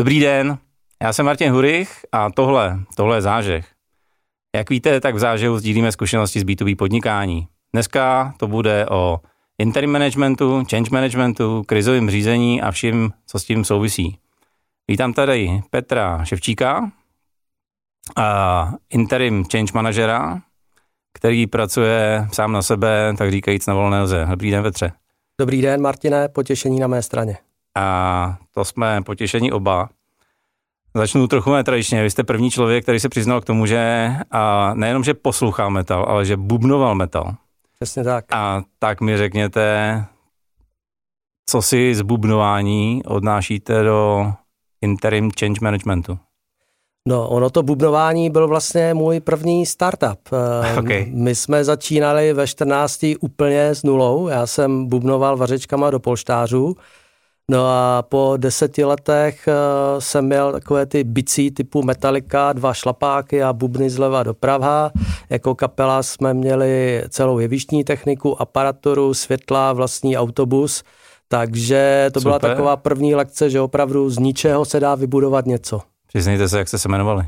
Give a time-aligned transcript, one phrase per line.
[0.00, 0.58] Dobrý den,
[1.02, 3.72] já jsem Martin Hurich a tohle, tohle je zážeh.
[4.56, 7.48] Jak víte, tak v zážehu sdílíme zkušenosti z B2B podnikání.
[7.72, 9.20] Dneska to bude o
[9.58, 14.18] interim managementu, change managementu, krizovém řízení a vším, co s tím souvisí.
[14.88, 16.90] Vítám tady Petra Ševčíka,
[18.90, 20.40] interim change managera,
[21.18, 24.26] který pracuje sám na sebe, tak říkajíc na volné noze.
[24.30, 24.92] Dobrý den, Petře.
[25.40, 27.36] Dobrý den, Martine, potěšení na mé straně.
[27.76, 29.88] A to jsme potěšení oba.
[30.94, 32.02] Začnu trochu netradičně.
[32.02, 36.04] Vy jste první člověk, který se přiznal k tomu, že a nejenom, že poslouchal metal,
[36.08, 37.34] ale že bubnoval metal.
[37.74, 38.24] Přesně tak.
[38.32, 40.04] A tak mi řekněte,
[41.50, 44.32] co si z bubnování odnášíte do
[44.82, 46.18] interim change managementu?
[47.08, 50.28] No, ono to bubnování byl vlastně můj první startup.
[50.78, 51.06] Okay.
[51.14, 53.00] My jsme začínali ve 14.
[53.20, 54.28] úplně s nulou.
[54.28, 56.76] Já jsem bubnoval vařečkama do polštářů
[57.50, 63.42] No a po deseti letech uh, jsem měl takové ty bicí typu Metallica, dva šlapáky
[63.42, 64.90] a bubny zleva doprava.
[65.30, 70.82] Jako kapela jsme měli celou jevištní techniku, aparaturu, světla, vlastní autobus.
[71.28, 72.28] Takže to Super.
[72.28, 75.80] byla taková první lekce, že opravdu z ničeho se dá vybudovat něco.
[76.08, 77.24] Přiznejte se, jak jste se jmenovali.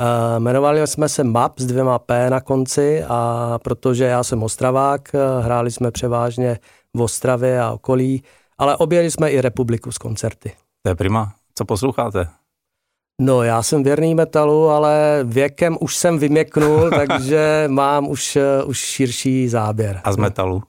[0.00, 5.08] Uh, jmenovali jsme se MAP s dvěma P na konci a protože já jsem Ostravák,
[5.40, 6.58] hráli jsme převážně
[6.94, 8.22] v Ostravě a okolí,
[8.58, 10.52] ale objeli jsme i republiku z koncerty.
[10.82, 11.32] To je prima.
[11.54, 12.28] Co posloucháte?
[13.20, 18.78] No, já jsem věrný metalu, ale věkem už jsem vyměknul, takže mám už, uh, už
[18.78, 20.00] širší záběr.
[20.04, 20.54] A z metalu?
[20.56, 20.62] Uh,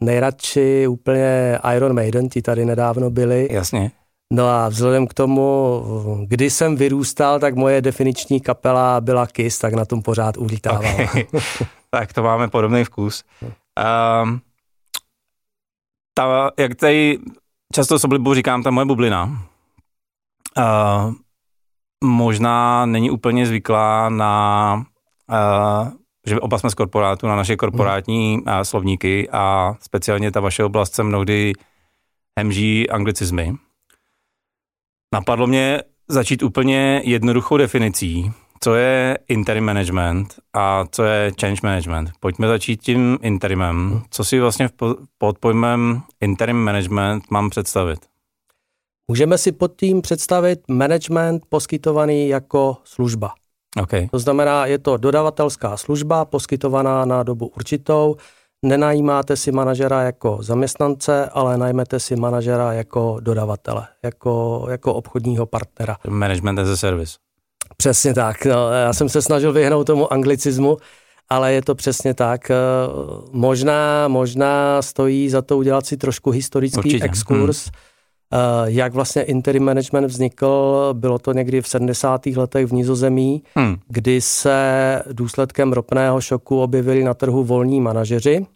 [0.00, 3.48] nejradši úplně Iron Maiden, ti tady nedávno byli.
[3.50, 3.90] Jasně.
[4.34, 5.82] No a vzhledem k tomu,
[6.28, 10.94] kdy jsem vyrůstal, tak moje definiční kapela byla Kiss, tak na tom pořád ulítával.
[11.04, 11.24] Okay.
[11.90, 13.24] tak to máme podobný vkus.
[14.22, 14.40] Um,
[16.14, 17.18] ta, jak tady
[17.74, 19.24] často s oblibou říkám, ta moje bublina,
[20.58, 21.12] uh,
[22.04, 24.74] možná není úplně zvyklá na,
[25.30, 25.88] uh,
[26.26, 30.94] že oba jsme z korporátu, na naše korporátní uh, slovníky a speciálně ta vaše oblast
[30.94, 31.52] se mnohdy
[32.38, 33.56] hemží anglicizmy.
[35.12, 42.10] Napadlo mě začít úplně jednoduchou definicí, co je interim management a co je change management.
[42.20, 44.02] Pojďme začít tím interimem.
[44.10, 44.68] Co si vlastně
[45.18, 47.98] pod pojmem interim management mám představit?
[49.08, 53.32] Můžeme si pod tím představit management poskytovaný jako služba.
[53.82, 54.08] Okay.
[54.08, 58.16] To znamená, je to dodavatelská služba poskytovaná na dobu určitou.
[58.64, 65.96] Nenajímáte si manažera jako zaměstnance, ale najmete si manažera jako dodavatele, jako, jako obchodního partnera.
[66.08, 67.16] Management as a service.
[67.76, 68.44] Přesně tak.
[68.44, 70.76] No, já jsem se snažil vyhnout tomu anglicismu,
[71.28, 72.50] ale je to přesně tak.
[72.50, 72.54] Eh,
[73.32, 77.04] možná, možná stojí za to udělat si trošku historický Určitě.
[77.04, 77.72] exkurs, hmm.
[78.64, 80.88] Jak vlastně interim management vznikl.
[80.92, 82.26] Bylo to někdy v 70.
[82.26, 83.76] letech v Nizozemí, hmm.
[83.88, 88.46] kdy se důsledkem ropného šoku objevili na trhu volní manažeři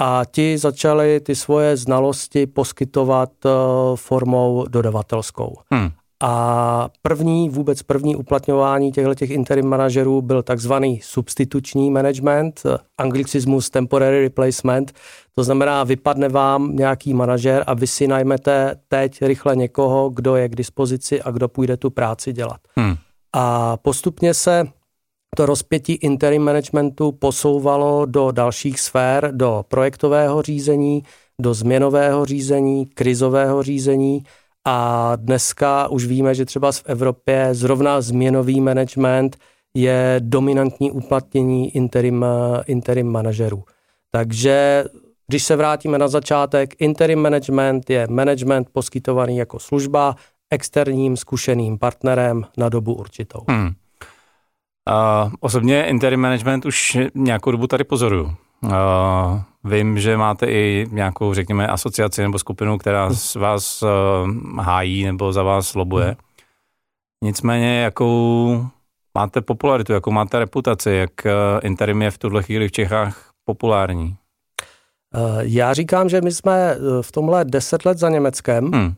[0.00, 3.50] a ti začali ty svoje znalosti poskytovat eh,
[3.94, 5.58] formou dodavatelskou.
[5.72, 5.90] Hmm.
[6.22, 12.62] A první, vůbec první uplatňování těchto těch interim manažerů byl takzvaný substituční management,
[12.98, 14.92] anglicismus temporary replacement.
[15.34, 20.48] To znamená, vypadne vám nějaký manažer a vy si najmete teď rychle někoho, kdo je
[20.48, 22.60] k dispozici a kdo půjde tu práci dělat.
[22.76, 22.94] Hmm.
[23.32, 24.64] A postupně se
[25.36, 31.02] to rozpětí interim managementu posouvalo do dalších sfér, do projektového řízení,
[31.40, 34.24] do změnového řízení, krizového řízení
[34.64, 39.36] a dneska už víme, že třeba v Evropě zrovna změnový management
[39.74, 42.26] je dominantní uplatnění interim,
[42.66, 43.64] interim manažerů.
[44.10, 44.84] Takže
[45.26, 50.16] když se vrátíme na začátek, interim management je management poskytovaný jako služba
[50.50, 53.40] externím zkušeným partnerem na dobu určitou.
[53.48, 53.66] Hmm.
[53.66, 58.34] Uh, osobně interim management už nějakou dobu tady pozoruju.
[58.62, 58.70] Uh,
[59.64, 63.90] vím, že máte i nějakou, řekněme, asociaci nebo skupinu, která z vás uh,
[64.60, 66.16] hájí nebo za vás lobuje.
[67.24, 68.66] Nicméně, jakou
[69.14, 71.30] máte popularitu, jakou máte reputaci, jak uh,
[71.62, 74.16] interim je v tuhle chvíli v Čechách populární?
[75.40, 78.70] Já říkám, že my jsme v tomhle deset let za Německem.
[78.74, 78.94] Hmm.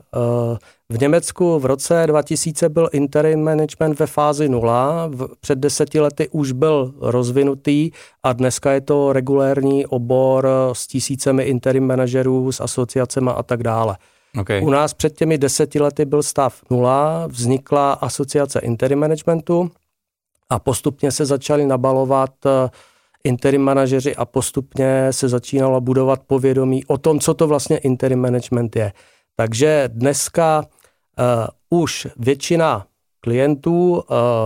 [0.88, 5.10] V Německu v roce 2000 byl interim management ve fázi nula,
[5.40, 7.90] před deseti lety už byl rozvinutý
[8.22, 13.96] a dneska je to regulérní obor s tisícemi interim manažerů, s asociacemi a tak dále.
[14.40, 14.62] Okay.
[14.62, 19.70] U nás před těmi deseti lety byl stav nula, vznikla asociace interim managementu
[20.50, 22.30] a postupně se začaly nabalovat
[23.24, 28.76] interim manažeři a postupně se začínalo budovat povědomí o tom, co to vlastně interim management
[28.76, 28.92] je.
[29.36, 30.64] Takže dneska
[31.68, 32.86] uh, už většina
[33.20, 33.96] klientů uh,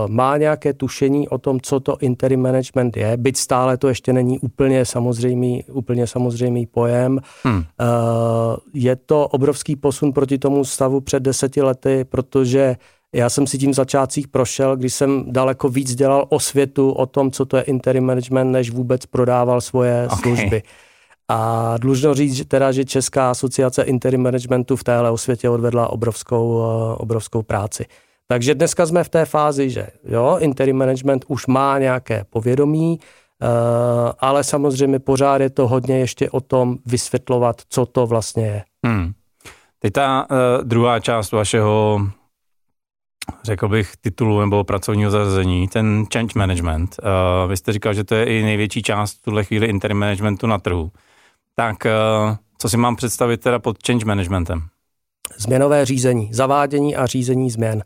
[0.07, 4.39] má nějaké tušení o tom, co to interim management je, byť stále to ještě není
[4.39, 7.19] úplně samozřejmý, úplně samozřejmý pojem.
[7.43, 7.57] Hmm.
[7.57, 7.63] Uh,
[8.73, 12.75] je to obrovský posun proti tomu stavu před deseti lety, protože
[13.15, 17.31] já jsem si tím začátcích prošel, když jsem daleko víc dělal o světu, o tom,
[17.31, 20.19] co to je interim management, než vůbec prodával svoje okay.
[20.21, 20.63] služby.
[21.27, 26.63] A dlužno říct, že teda, že Česká asociace interim managementu v téhle osvětě odvedla obrovskou,
[26.63, 27.85] eh, obrovskou práci.
[28.27, 33.47] Takže dneska jsme v té fázi, že jo, interim management už má nějaké povědomí, uh,
[34.19, 38.63] ale samozřejmě pořád je to hodně ještě o tom vysvětlovat, co to vlastně je.
[38.85, 39.11] Hmm.
[39.79, 41.99] Teď ta uh, druhá část vašeho,
[43.43, 46.95] řekl bych, titulu nebo pracovního zařazení, ten change management.
[47.03, 50.47] Uh, vy jste říkal, že to je i největší část v tuhle chvíli interim managementu
[50.47, 50.91] na trhu.
[51.55, 54.61] Tak uh, co si mám představit teda pod change managementem?
[55.37, 57.83] Změnové řízení, zavádění a řízení změn.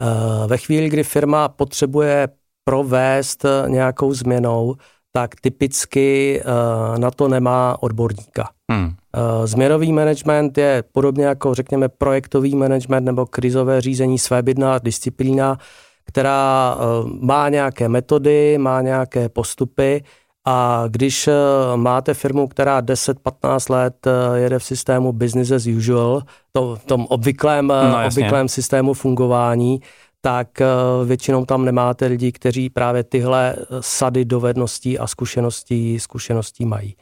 [0.00, 2.28] Eh, ve chvíli, kdy firma potřebuje
[2.64, 4.76] provést nějakou změnou,
[5.16, 8.48] tak typicky eh, na to nemá odborníka.
[8.72, 8.92] Hmm.
[8.92, 15.58] Eh, změnový management je podobně jako řekněme projektový management nebo krizové řízení svébytná disciplína,
[16.04, 16.76] která
[17.20, 20.04] má nějaké metody, má nějaké postupy
[20.46, 21.28] a když
[21.76, 26.22] máte firmu, která 10-15 let jede v systému business as usual,
[26.52, 29.80] to, tom obvyklém, no, obvyklém systému fungování,
[30.26, 30.66] tak eh,
[31.04, 36.96] většinou tam nemáte lidi, kteří právě tyhle sady dovedností a zkušeností, zkušeností mají.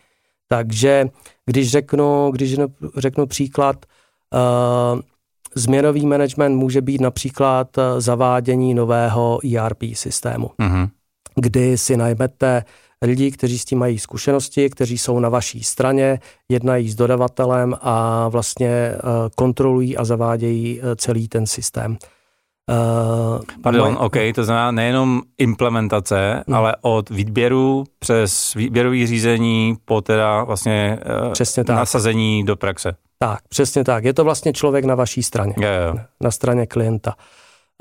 [0.49, 1.09] Takže
[1.47, 2.57] když řeknu, když
[2.97, 3.87] řeknu příklad,
[4.35, 5.01] uh,
[5.55, 10.89] změnový management může být například eh, zavádění nového ERP systému, uh-huh.
[11.35, 12.65] kdy si najmete
[13.03, 18.29] lidi, kteří s tím mají zkušenosti, kteří jsou na vaší straně, jednají s dodavatelem a
[18.29, 18.95] vlastně
[19.37, 21.97] kontrolují a zavádějí celý ten systém.
[22.71, 23.97] Uh, Pardon, moje...
[23.97, 26.57] OK, to znamená nejenom implementace, hmm.
[26.57, 31.77] ale od výběru přes výběrový řízení po teda vlastně uh, přesně tak.
[31.77, 32.97] nasazení do praxe.
[33.19, 34.05] Tak, přesně tak.
[34.05, 36.05] Je to vlastně člověk na vaší straně, je, je.
[36.21, 37.15] na straně klienta.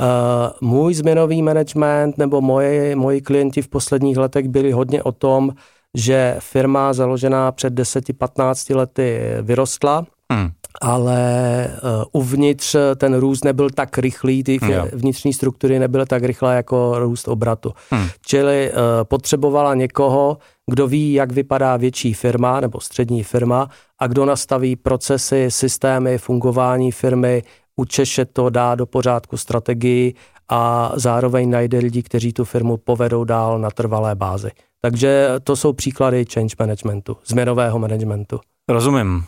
[0.01, 5.51] Uh, můj změnový management nebo moje, moji klienti v posledních letech byli hodně o tom,
[5.97, 11.67] že firma založená před 10-15 lety vyrostla, hmm ale
[12.11, 14.87] uh, uvnitř ten růst nebyl tak rychlý, ty jo.
[14.93, 17.73] vnitřní struktury nebyly tak rychlé jako růst obratu.
[17.89, 18.07] Hmm.
[18.25, 20.37] Čili uh, potřebovala někoho,
[20.71, 26.91] kdo ví, jak vypadá větší firma nebo střední firma a kdo nastaví procesy, systémy, fungování
[26.91, 27.43] firmy,
[27.75, 30.13] učeše to, dá do pořádku strategii
[30.49, 34.49] a zároveň najde lidi, kteří tu firmu povedou dál na trvalé bázi.
[34.81, 38.39] Takže to jsou příklady change managementu, změnového managementu.
[38.69, 39.23] Rozumím.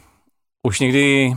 [0.66, 1.34] Už někdy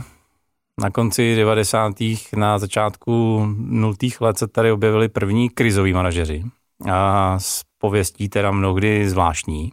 [0.81, 1.93] na konci 90.
[2.35, 3.95] na začátku 0.
[4.19, 6.43] let se tady objevili první krizoví manažeři
[6.91, 9.71] a s pověstí teda mnohdy zvláštní.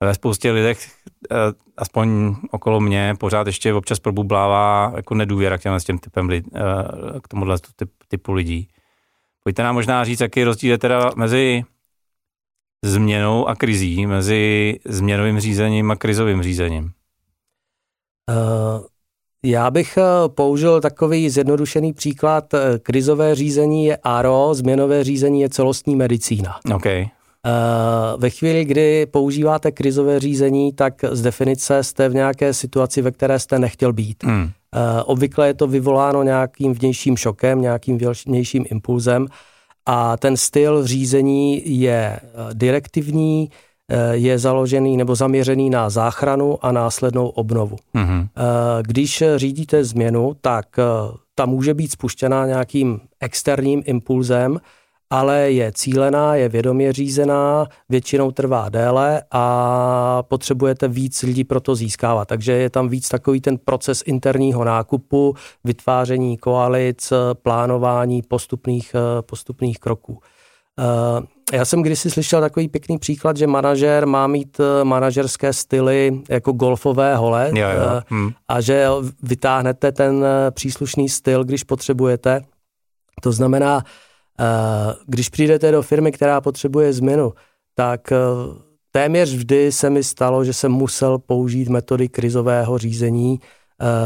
[0.00, 0.78] Ve spoustě lidech,
[1.30, 1.36] eh,
[1.76, 6.40] aspoň okolo mě, pořád ještě občas probublává jako nedůvěra k těm, typem, eh,
[7.22, 7.56] k tomuhle
[8.08, 8.68] typu lidí.
[9.44, 11.64] Pojďte nám možná říct, jaký rozdíl je teda mezi
[12.84, 16.92] změnou a krizí, mezi změnovým řízením a krizovým řízením.
[18.30, 18.86] Uh,
[19.44, 22.54] já bych eh, použil takový zjednodušený příklad.
[22.54, 26.56] Eh, krizové řízení je ARO, změnové řízení je celostní medicína.
[26.74, 27.06] Okay.
[28.16, 33.38] Ve chvíli, kdy používáte krizové řízení, tak z definice jste v nějaké situaci, ve které
[33.38, 34.24] jste nechtěl být.
[34.24, 34.50] Hmm.
[35.04, 39.26] Obvykle je to vyvoláno nějakým vnějším šokem, nějakým vnějším impulzem
[39.86, 42.20] a ten styl řízení je
[42.52, 43.69] direktivní, Eh,
[44.12, 47.76] je založený nebo zaměřený na záchranu a následnou obnovu.
[47.94, 48.28] Mm-hmm.
[48.82, 50.82] Když řídíte změnu, tak eh,
[51.34, 54.60] ta může být spuštěná nějakým externím impulzem,
[55.10, 61.74] ale je cílená, je vědomě řízená, většinou trvá déle a potřebujete víc lidí pro to
[61.74, 62.28] získávat.
[62.28, 70.18] Takže je tam víc takový ten proces interního nákupu, vytváření koalic, plánování postupných, postupných kroků.
[70.78, 76.22] Eh, já jsem kdysi slyšel takový pěkný příklad, že manažer má mít eh, manažerské styly
[76.28, 77.82] jako golfové hole jo, jo.
[77.96, 78.30] Eh, hmm.
[78.48, 78.86] a že
[79.22, 82.40] vytáhnete ten příslušný styl, když potřebujete.
[83.22, 83.84] To znamená,
[85.06, 87.32] když přijdete do firmy, která potřebuje změnu,
[87.74, 88.00] tak
[88.90, 93.40] téměř vždy se mi stalo, že jsem musel použít metody krizového řízení.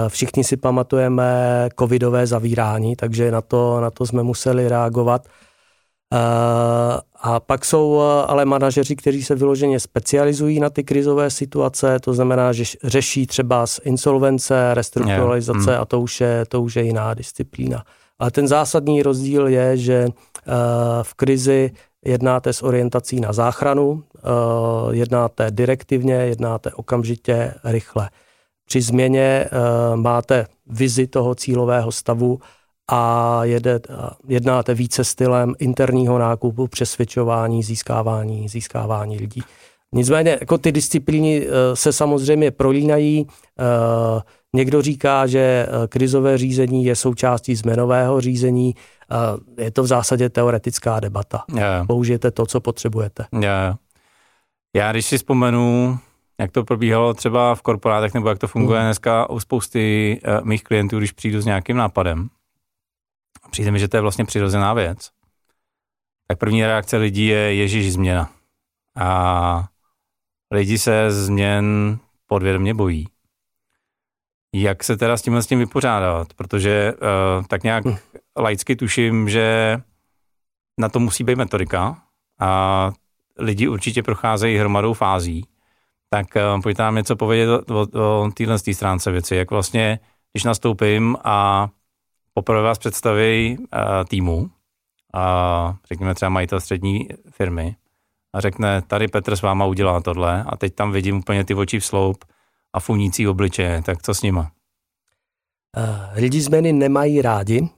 [0.09, 5.29] Všichni si pamatujeme covidové zavírání, takže na to, na to jsme museli reagovat.
[7.23, 12.53] A pak jsou ale manažeři, kteří se vyloženě specializují na ty krizové situace, to znamená,
[12.53, 15.83] že řeší třeba z insolvence, restrukturalizace yeah.
[15.83, 17.85] a to už, je, to už je jiná disciplína.
[18.19, 20.09] Ale ten zásadní rozdíl je, že
[21.03, 21.71] v krizi
[22.05, 24.03] jednáte s orientací na záchranu,
[24.91, 28.11] jednáte direktivně, jednáte okamžitě, rychle.
[28.67, 29.49] Při změně
[29.95, 32.39] máte vizi toho cílového stavu
[32.91, 33.81] a jede,
[34.29, 39.43] jednáte více stylem interního nákupu, přesvědčování, získávání, získávání lidí.
[39.95, 43.27] Nicméně jako ty disciplíny eh, se samozřejmě prolínají.
[43.29, 44.23] Eh,
[44.53, 45.39] někdo říká, že
[45.69, 48.75] eh, krizové řízení je součástí zmenového řízení.
[49.59, 51.43] Je to v zásadě teoretická debata.
[51.55, 51.87] Yeah.
[51.87, 53.25] Použijete to, co potřebujete.
[53.41, 53.77] Yeah.
[54.77, 55.99] Já když si vzpomenu,
[56.41, 58.87] jak to probíhalo třeba v korporátech, nebo jak to funguje hmm.
[58.87, 62.29] dneska u spousty mých klientů, když přijdu s nějakým nápadem,
[63.55, 65.11] přijde mi, že to je vlastně přirozená věc,
[66.29, 68.31] tak první reakce lidí je Ježíš změna.
[68.97, 69.69] A
[70.51, 73.07] lidi se změn podvědomě bojí.
[74.55, 76.35] Jak se teda s tímhle s tím vypořádat?
[76.35, 77.97] Protože uh, tak nějak hm.
[78.39, 79.79] laicky tuším, že
[80.81, 82.03] na to musí být metodika
[82.41, 82.93] a
[83.39, 85.47] lidi určitě procházejí hromadou fází.
[86.11, 89.99] Tak uh, pojďte nám něco povědět o, o, o téhle stránce věci, jak vlastně,
[90.33, 91.69] když nastoupím a
[92.35, 93.65] poprvé vás představí uh,
[94.09, 94.51] týmu,
[95.15, 97.77] a řekněme třeba majitel střední firmy
[98.35, 101.81] a řekne, tady Petr s váma udělá tohle a teď tam vidím úplně ty oči
[101.81, 102.25] v sloup
[102.73, 104.51] a funící obličeje, tak co s nima?
[105.77, 107.69] Uh, lidi změny nemají rádi uh,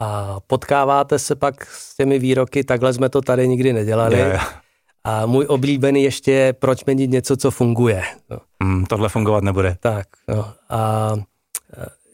[0.00, 4.16] a potkáváte se pak s těmi výroky, takhle jsme to tady nikdy nedělali.
[4.18, 4.62] Yeah.
[5.04, 8.02] A můj oblíbený ještě je, proč měnit něco, co funguje.
[8.30, 8.38] No.
[8.62, 9.76] Mm, tohle fungovat nebude.
[9.80, 10.52] Tak, no.
[10.68, 11.12] A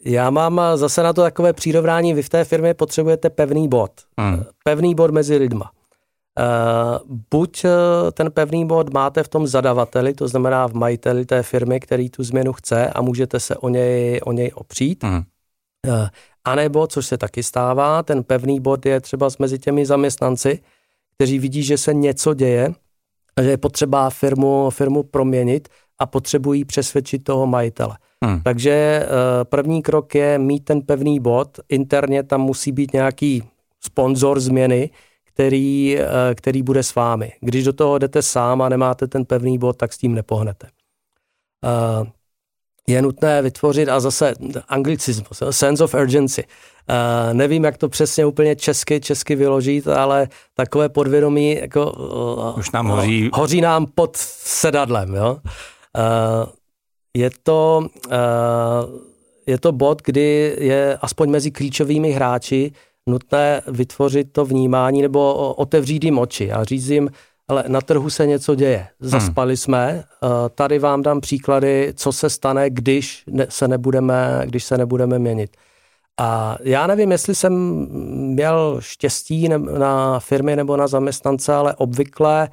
[0.05, 2.13] já mám zase na to takové přírovnání.
[2.13, 3.91] Vy v té firmě potřebujete pevný bod.
[4.19, 4.43] Hmm.
[4.63, 5.71] Pevný bod mezi lidma.
[6.39, 7.71] Uh, buď eh,
[8.11, 12.23] ten pevný bod máte v tom zadavateli, to znamená v majiteli té firmy, který tu
[12.23, 15.03] změnu chce a můžete se o něj, o něj opřít.
[15.03, 15.21] Hmm.
[15.87, 16.07] Uh,
[16.45, 20.59] anebo, což se taky stává, ten pevný bod je třeba mezi těmi zaměstnanci,
[21.15, 22.73] kteří vidí, že se něco děje,
[23.41, 25.67] že je potřeba firmu, firmu proměnit
[25.99, 27.97] a potřebují přesvědčit toho majitele.
[28.25, 28.41] Hmm.
[28.43, 29.07] Takže eh,
[29.43, 31.59] první krok je mít ten pevný bod.
[31.69, 33.43] Interně tam musí být nějaký
[33.83, 34.89] sponzor změny,
[35.23, 37.31] který, eh, který bude s vámi.
[37.41, 40.67] Když do toho jdete sám a nemáte ten pevný bod, tak s tím nepohnete.
[41.65, 42.11] Eh,
[42.87, 44.33] je nutné vytvořit, a zase
[44.67, 46.43] anglicismus, sense of urgency.
[46.89, 52.71] Uh, nevím, jak to přesně úplně česky, česky vyložit, ale takové podvědomí, jako, uh, Už
[52.71, 53.29] nám hoří.
[53.33, 55.13] hoří nám pod sedadlem.
[55.13, 55.37] Jo?
[57.15, 58.13] Uh, je to, uh,
[59.47, 62.71] je to bod, kdy je aspoň mezi klíčovými hráči
[63.07, 67.09] nutné vytvořit to vnímání nebo otevřít jim oči a říct jim,
[67.47, 68.87] ale na trhu se něco děje.
[69.01, 69.09] Hmm.
[69.09, 69.57] Zaspali hmm.
[69.57, 75.19] jsme, uh, tady vám dám příklady, co se stane, když se nebudeme, když se nebudeme
[75.19, 75.57] měnit.
[76.17, 77.53] A já nevím, jestli jsem
[78.33, 82.51] měl štěstí na firmy nebo na zaměstnance, ale obvykle Eh,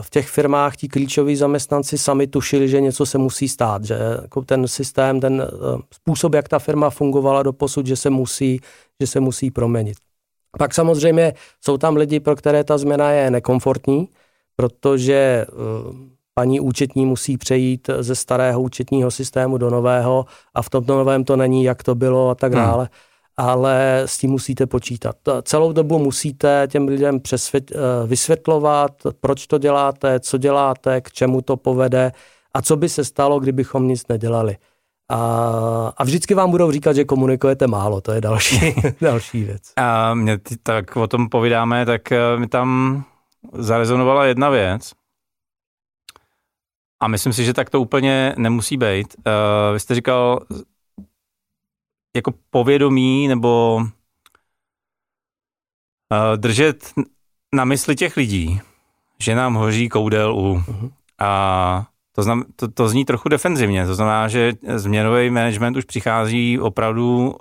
[0.00, 4.42] v těch firmách ti klíčoví zaměstnanci sami tušili, že něco se musí stát, že jako
[4.42, 8.60] ten systém, ten eh, způsob, jak ta firma fungovala do posud, že se musí,
[9.00, 9.98] že se musí proměnit.
[10.58, 11.34] Pak samozřejmě
[11.64, 14.08] jsou tam lidi, pro které ta změna je nekomfortní,
[14.56, 15.52] protože eh,
[16.34, 21.36] paní účetní musí přejít ze starého účetního systému do nového a v tom novém to
[21.36, 22.62] není, jak to bylo a tak hmm.
[22.62, 22.84] dále.
[22.84, 25.16] Hmm ale s tím musíte počítat.
[25.42, 31.42] Celou dobu musíte těm lidem přesvět, eh, vysvětlovat, proč to děláte, co děláte, k čemu
[31.42, 32.12] to povede
[32.54, 34.56] a co by se stalo, kdybychom nic nedělali.
[35.10, 39.62] A, a vždycky vám budou říkat, že komunikujete málo, to je další, další věc.
[39.76, 43.02] A mě tak o tom povídáme, tak eh, mi tam
[43.52, 44.92] zarezonovala jedna věc.
[47.00, 49.16] A myslím si, že tak to úplně nemusí být.
[49.18, 49.22] Uh,
[49.72, 50.40] vy jste říkal,
[52.16, 53.88] jako povědomí nebo uh,
[56.36, 56.92] držet
[57.54, 58.60] na mysli těch lidí,
[59.18, 60.54] že nám hoří koudel u.
[60.54, 60.90] Uh-huh.
[61.18, 63.86] A to, znam, to, to zní trochu defenzivně.
[63.86, 67.34] To znamená, že změnový management už přichází opravdu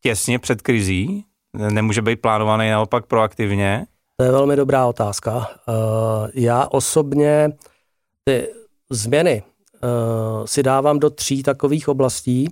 [0.00, 3.86] těsně před krizí, nemůže být plánovaný naopak proaktivně.
[4.16, 5.36] To je velmi dobrá otázka.
[5.36, 5.44] Uh,
[6.34, 7.52] já osobně
[8.24, 8.48] ty
[8.90, 9.42] změny
[9.82, 12.48] uh, si dávám do tří takových oblastí.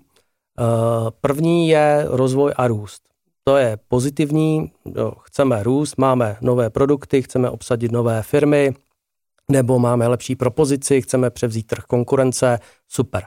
[0.59, 3.03] Eh, první je rozvoj a růst.
[3.45, 8.75] To je pozitivní, jo, chceme růst, máme nové produkty, chceme obsadit nové firmy,
[9.51, 13.23] nebo máme lepší propozici, chceme převzít trh konkurence, super.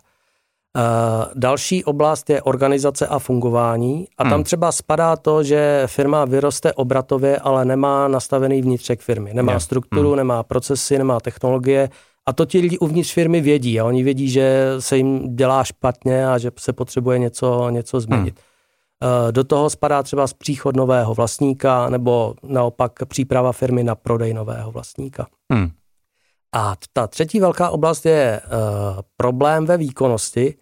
[1.36, 4.44] další oblast je organizace a fungování a tam hmm.
[4.44, 9.34] třeba spadá to, že firma vyroste obratově, ale nemá nastavený vnitřek firmy.
[9.34, 10.18] Nemá strukturu, hmm.
[10.18, 11.90] nemá procesy, nemá technologie
[12.26, 16.28] a to ti lidi uvnitř firmy vědí a oni vědí, že se jim dělá špatně
[16.28, 18.40] a že se potřebuje něco, něco změnit.
[18.40, 19.32] Hmm.
[19.32, 24.72] Do toho spadá třeba z příchod nového vlastníka nebo naopak příprava firmy na prodej nového
[24.72, 25.28] vlastníka.
[25.52, 25.70] Hmm.
[26.56, 28.52] A ta třetí velká oblast je uh,
[29.18, 30.56] problém ve výkonnosti.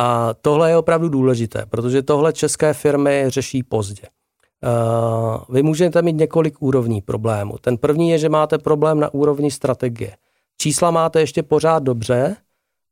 [0.00, 4.02] A tohle je opravdu důležité, protože tohle české firmy řeší pozdě.
[4.02, 7.58] Uh, vy můžete mít několik úrovní problému.
[7.60, 10.16] Ten první je, že máte problém na úrovni strategie.
[10.62, 12.36] Čísla máte ještě pořád dobře,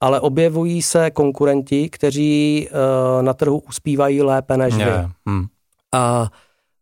[0.00, 4.82] ale objevují se konkurenti, kteří uh, na trhu uspívají lépe než vy.
[4.82, 5.10] Yeah.
[5.26, 5.46] Hmm.
[5.94, 6.30] A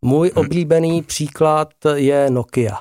[0.03, 2.79] můj oblíbený příklad je Nokia.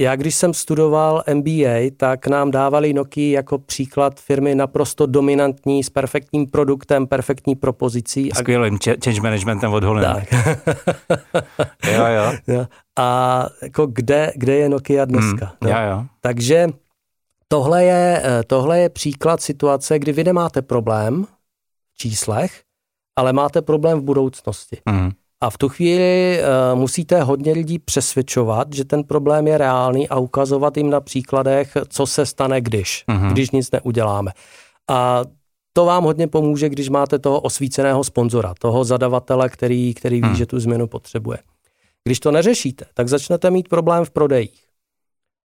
[0.00, 5.90] Já když jsem studoval MBA, tak nám dávali Nokia jako příklad firmy naprosto dominantní, s
[5.90, 8.30] perfektním produktem, perfektní propozicí.
[8.34, 10.32] Skvělým change managementem od Tak.
[11.92, 12.04] jo,
[12.46, 12.66] jo.
[12.98, 15.52] A jako kde, kde je Nokia dneska?
[15.60, 16.04] Mm, jo, jo.
[16.20, 16.68] Takže
[17.48, 21.26] tohle je, tohle je příklad situace, kdy vy nemáte problém
[21.92, 22.62] v číslech,
[23.16, 24.78] ale máte problém v budoucnosti.
[24.86, 25.10] Mm.
[25.40, 30.18] A v tu chvíli uh, musíte hodně lidí přesvědčovat, že ten problém je reálný a
[30.18, 33.32] ukazovat jim na příkladech, co se stane, když, uh-huh.
[33.32, 34.32] když nic neuděláme.
[34.90, 35.22] A
[35.72, 40.36] to vám hodně pomůže, když máte toho osvíceného sponzora, toho zadavatele, který, který ví, uh-huh.
[40.36, 41.38] že tu změnu potřebuje.
[42.04, 44.64] Když to neřešíte, tak začnete mít problém v prodejích.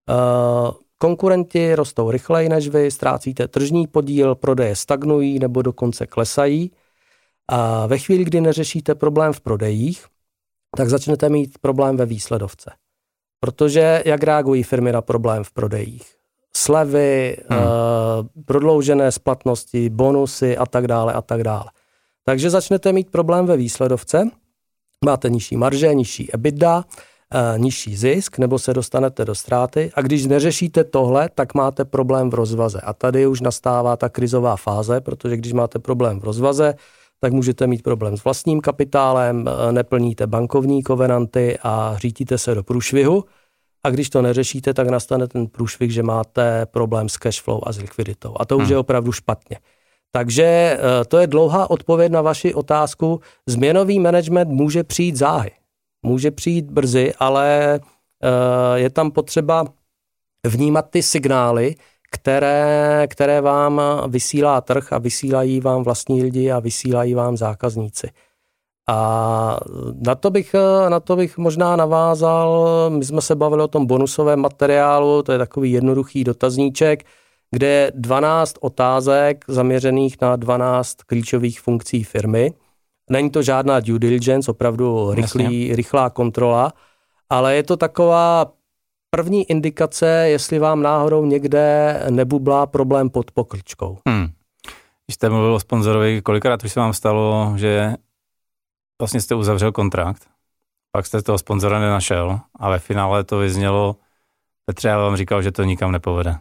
[0.10, 0.72] Uh,
[1.04, 6.72] konkurenti rostou rychleji než vy, ztrácíte tržní podíl, prodeje stagnují nebo dokonce klesají–
[7.48, 10.06] a ve chvíli, kdy neřešíte problém v prodejích,
[10.78, 12.72] tak začnete mít problém ve výsledovce.
[13.40, 16.16] Protože jak reagují firmy na problém v prodejích?
[16.56, 17.60] Slevy, hmm.
[17.60, 17.66] uh,
[18.46, 21.66] prodloužené splatnosti, bonusy a tak dále a tak dále.
[22.26, 24.30] Takže začnete mít problém ve výsledovce,
[25.06, 26.84] máte nižší marže, nižší EBITDA,
[27.58, 32.34] nižší zisk, nebo se dostanete do ztráty a když neřešíte tohle, tak máte problém v
[32.34, 32.82] rozvaze.
[32.82, 36.76] A tady už nastává ta krizová fáze, protože když máte problém v rozvaze,
[37.24, 42.64] tak můžete mít problém s vlastním kapitálem, eh, neplníte bankovní kovenanty a řítíte se do
[42.64, 43.24] průšvihu.
[43.84, 47.72] A když to neřešíte, tak nastane ten průšvih, že máte problém s cash flow a
[47.72, 48.36] s likviditou.
[48.40, 48.72] A to už hmm.
[48.72, 49.58] je opravdu špatně.
[50.12, 53.22] Takže eh, to je dlouhá odpověď na vaši otázku.
[53.48, 55.52] Změnový management může přijít záhy.
[56.04, 59.66] Může přijít brzy, ale eh, je tam potřeba
[60.48, 61.76] vnímat ty signály,
[62.12, 68.10] které, které vám vysílá trh a vysílají vám vlastní lidi a vysílají vám zákazníci.
[68.90, 69.60] A
[70.08, 70.56] na to, bych,
[70.90, 75.38] na to bych možná navázal, my jsme se bavili o tom bonusovém materiálu, to je
[75.38, 77.04] takový jednoduchý dotazníček,
[77.52, 82.54] kde je 12 otázek zaměřených na 12 klíčových funkcí firmy.
[83.10, 86.74] Není to žádná due diligence, opravdu rychlý, rychlá kontrola,
[87.30, 88.52] ale je to taková
[89.10, 93.98] první indikace, jestli vám náhodou někde nebublá problém pod pokličkou.
[94.10, 94.28] Hmm.
[95.06, 97.94] Když jste mluvil o sponzorovi, kolikrát už se vám stalo, že
[99.02, 100.28] vlastně jste uzavřel kontrakt,
[100.92, 103.96] pak jste toho sponzora nenašel a ve finále to vyznělo,
[104.66, 106.36] Petře, já vám říkal, že to nikam nepovede.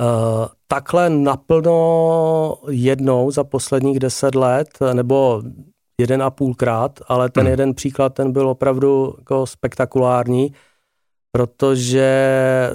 [0.00, 5.42] Uh, takhle naplno jednou za posledních deset let, nebo
[6.00, 7.50] jeden a půlkrát, ale ten hmm.
[7.50, 10.52] jeden příklad, ten byl opravdu jako spektakulární
[11.36, 12.10] protože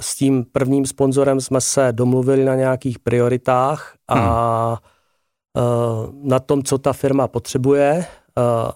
[0.00, 4.78] s tím prvním sponzorem jsme se domluvili na nějakých prioritách a
[5.58, 6.28] hmm.
[6.28, 8.06] na tom, co ta firma potřebuje.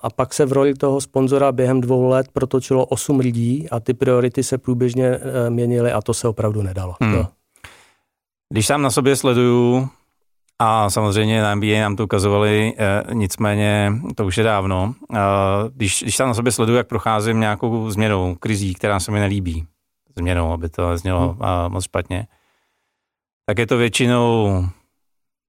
[0.02, 3.94] A pak se v roli toho sponzora během dvou let protočilo osm lidí a ty
[3.94, 6.94] priority se průběžně měnily a to se opravdu nedalo.
[7.00, 7.24] Hmm.
[8.52, 9.88] Když sám na sobě sleduju,
[10.58, 15.18] a samozřejmě na NBA nám to ukazovali, e, nicméně to už je dávno, e,
[15.74, 19.66] když, když tam na sobě sleduju, jak procházím nějakou změnou, krizí, která se mi nelíbí,
[20.16, 21.72] změnou, aby to znělo hmm.
[21.72, 22.26] moc špatně.
[23.46, 24.64] Tak je to většinou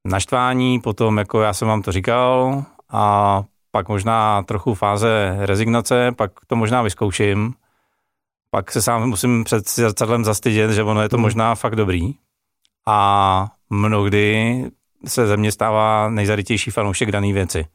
[0.06, 6.32] naštvání, potom jako já jsem vám to říkal a pak možná trochu fáze rezignace, pak
[6.48, 7.54] to možná vyzkouším,
[8.52, 11.22] pak se sám musím před zrcadlem zastydět, že ono je to hmm.
[11.22, 12.16] možná fakt dobrý
[12.88, 14.66] a mnohdy
[15.06, 17.66] se ze mě stává nejzarytější fanoušek daný věci.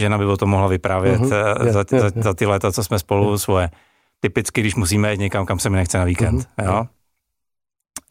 [0.00, 1.72] Žena by o tom mohla vyprávět uh-huh.
[1.72, 3.70] za, za, za ty léta, co jsme spolu svoje
[4.20, 6.48] typicky, když musíme jít někam, kam se mi nechce na víkend.
[6.58, 6.64] Mm-hmm.
[6.64, 6.84] Jo?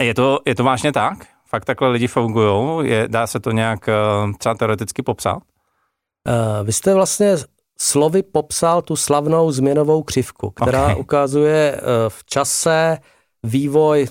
[0.01, 1.17] Je, to, je to vážně tak?
[1.47, 2.91] Fakt takhle lidi fungují?
[3.07, 5.37] Dá se to nějak uh, třeba teoreticky popsat?
[5.37, 7.35] Uh, vy jste vlastně
[7.79, 10.95] slovy popsal tu slavnou změnovou křivku, která okay.
[10.95, 12.97] ukazuje uh, v čase
[13.43, 14.07] vývoj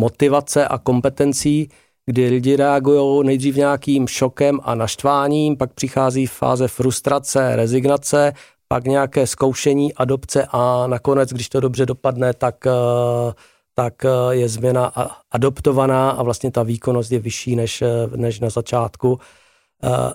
[0.00, 1.68] motivace a kompetencí,
[2.06, 8.32] kdy lidi reagují nejdřív nějakým šokem a naštváním, pak přichází fáze frustrace, rezignace,
[8.68, 13.32] pak nějaké zkoušení, adopce a nakonec, když to dobře dopadne, tak, eh,
[13.74, 14.92] tak eh, je změna
[15.30, 19.18] adoptovaná a vlastně ta výkonnost je vyšší než, eh, než na začátku.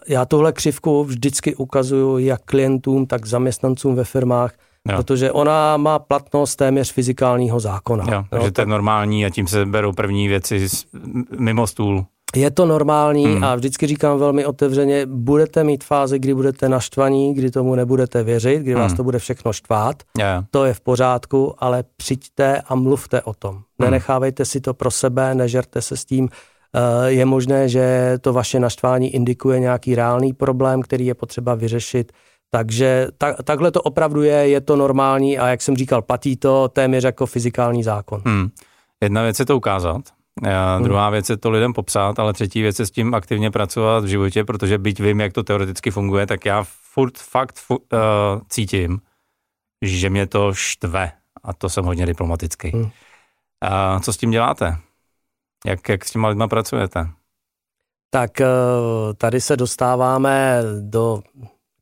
[0.07, 4.53] Já tuhle křivku vždycky ukazuju jak klientům, tak zaměstnancům ve firmách,
[4.89, 4.97] Jo.
[4.97, 8.05] protože ona má platnost téměř fyzikálního zákona.
[8.11, 10.67] Jo, takže jo, to je normální a tím se berou první věci
[11.39, 12.05] mimo stůl.
[12.35, 13.43] Je to normální hmm.
[13.43, 18.59] a vždycky říkám velmi otevřeně, budete mít fázi, kdy budete naštvaní, kdy tomu nebudete věřit,
[18.59, 18.81] kdy hmm.
[18.81, 20.03] vás to bude všechno štvát.
[20.17, 20.45] Yeah.
[20.51, 23.53] To je v pořádku, ale přijďte a mluvte o tom.
[23.53, 23.63] Hmm.
[23.79, 26.29] Nenechávejte si to pro sebe, nežerte se s tím.
[26.75, 32.11] Eh, je možné, že to vaše naštvání indikuje nějaký reálný problém, který je potřeba vyřešit.
[32.55, 36.67] Takže ta, takhle to opravdu je, je to normální a jak jsem říkal, platí to
[36.67, 38.21] téměř jako fyzikální zákon.
[38.25, 38.49] Hmm.
[39.03, 40.01] Jedna věc je to ukázat,
[40.51, 44.03] a druhá věc je to lidem popsat, ale třetí věc je s tím aktivně pracovat
[44.03, 46.63] v životě, protože byť vím, jak to teoreticky funguje, tak já
[46.93, 47.79] furt fakt fu, uh,
[48.49, 48.99] cítím,
[49.81, 51.11] že mě to štve.
[51.43, 52.69] A to jsem hodně diplomatický.
[52.69, 52.89] Hmm.
[53.61, 54.77] A co s tím děláte?
[55.65, 57.07] Jak, jak s těma lidma pracujete?
[58.09, 58.47] Tak eh,
[59.17, 61.21] tady se dostáváme do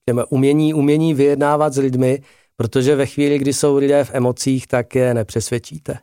[0.09, 2.21] těme, umění, umění vyjednávat s lidmi,
[2.55, 5.97] protože ve chvíli, kdy jsou lidé v emocích, tak je nepřesvědčíte.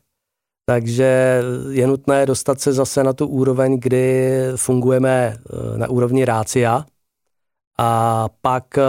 [0.67, 6.85] Takže je nutné dostat se zase na tu úroveň, kdy fungujeme eh, na úrovni rácia
[7.79, 8.83] a pak eh,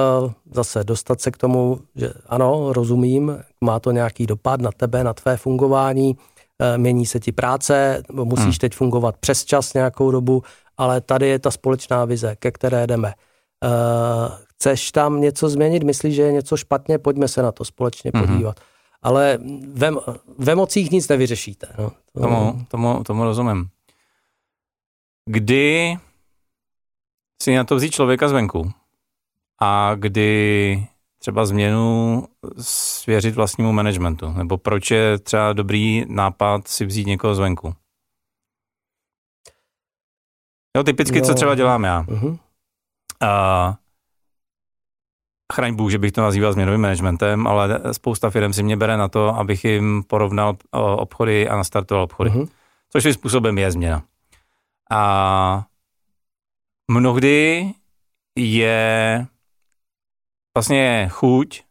[0.51, 5.13] zase dostat se k tomu, že ano, rozumím, má to nějaký dopad na tebe, na
[5.13, 6.17] tvé fungování,
[6.59, 8.59] eh, mění se ti práce, musíš hmm.
[8.59, 10.43] teď fungovat přes čas nějakou dobu,
[10.77, 13.13] ale tady je ta společná vize, ke které jdeme.
[14.61, 18.27] Chceš tam něco změnit, myslíš, že je něco špatně, pojďme se na to společně hmm.
[18.27, 18.59] podívat
[19.01, 19.91] ale ve,
[20.37, 21.67] ve mocích nic nevyřešíte.
[21.77, 21.91] No.
[22.21, 23.69] Tomu, tomu, tomu rozumím.
[25.25, 25.97] Kdy
[27.43, 28.71] si na to vzít člověka zvenku
[29.61, 30.87] a kdy
[31.19, 32.23] třeba změnu
[32.61, 37.75] svěřit vlastnímu managementu, nebo proč je třeba dobrý nápad si vzít někoho zvenku?
[40.77, 41.25] Jo, typicky, no.
[41.27, 42.03] co třeba dělám já.
[42.03, 42.39] Uh-huh.
[43.21, 43.77] A
[45.51, 49.07] chraň Bůh, že bych to nazýval změnovým managementem, ale spousta firm si mě bere na
[49.07, 50.57] to, abych jim porovnal
[50.97, 52.29] obchody a nastartoval obchody.
[52.29, 52.47] Mm-hmm.
[52.89, 54.03] Což svým způsobem je změna.
[54.91, 55.63] A
[56.91, 57.71] mnohdy
[58.37, 59.25] je
[60.57, 61.63] vlastně chuť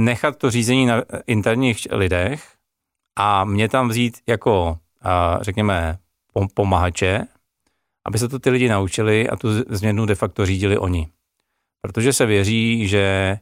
[0.00, 2.54] nechat to řízení na interních lidech
[3.18, 4.78] a mě tam vzít jako,
[5.40, 5.98] řekněme,
[6.54, 7.26] pomahače,
[8.06, 11.08] aby se to ty lidi naučili a tu změnu de facto řídili oni
[11.84, 13.36] protože se věří, že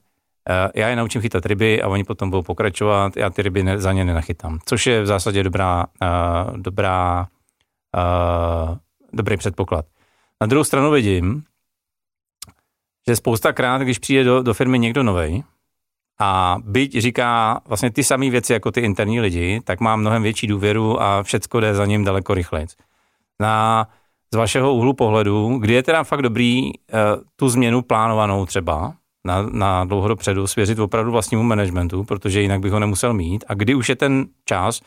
[0.50, 3.92] eh, já je naučím chytat ryby a oni potom budou pokračovat, já ty ryby za
[3.92, 7.26] ně nenachytám, což je v zásadě dobrá, uh, dobrá,
[7.96, 8.76] uh,
[9.12, 9.84] dobrý předpoklad.
[10.40, 11.42] Na druhou stranu vidím,
[13.08, 15.44] že spousta krát, když přijde do, do firmy někdo nový
[16.20, 20.46] a byť říká vlastně ty samé věci jako ty interní lidi, tak má mnohem větší
[20.46, 22.66] důvěru a všecko jde za ním daleko rychleji.
[23.40, 23.88] Na
[24.34, 26.98] z vašeho úhlu pohledu, kdy je teda fakt dobrý uh,
[27.36, 28.94] tu změnu plánovanou třeba
[29.26, 33.44] na, na dlouho dopředu svěřit opravdu vlastnímu managementu, protože jinak bych ho nemusel mít.
[33.48, 34.80] A kdy už je ten čas,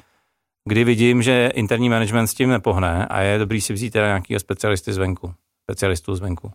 [0.70, 4.40] kdy vidím, že interní management s tím nepohne a je dobrý si vzít teda nějakého
[4.40, 5.34] specialisty zvenku,
[5.70, 6.52] specialistů zvenku.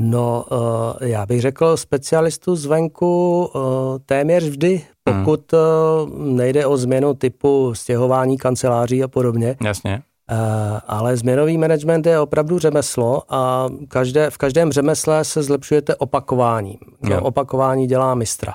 [0.00, 3.62] No, uh, já bych řekl specialistu zvenku uh,
[4.06, 6.36] téměř vždy, pokud hmm.
[6.36, 9.56] nejde o změnu typu stěhování kanceláří a podobně.
[9.64, 10.02] Jasně.
[10.30, 16.78] Eh, ale změnový management je opravdu řemeslo a každé, v každém řemesle se zlepšujete opakováním.
[17.02, 17.22] No.
[17.22, 18.54] Opakování dělá mistra.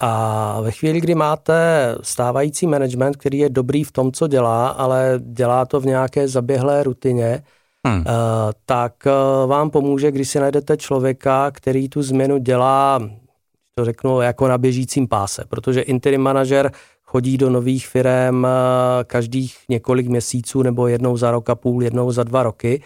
[0.00, 1.54] A ve chvíli, kdy máte
[2.02, 6.82] stávající management, který je dobrý v tom, co dělá, ale dělá to v nějaké zaběhlé
[6.82, 7.42] rutině,
[7.86, 8.04] hmm.
[8.06, 8.12] Eh,
[8.66, 13.00] tak eh, vám pomůže, když si najdete člověka, který tu změnu dělá,
[13.74, 16.72] to řeknu, jako na běžícím páse, protože interim manažer
[17.12, 18.48] chodí do nových firm eh,
[19.04, 22.82] každých několik měsíců nebo jednou za rok a půl, jednou za dva roky